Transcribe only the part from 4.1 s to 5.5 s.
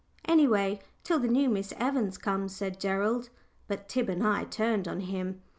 I turned on him.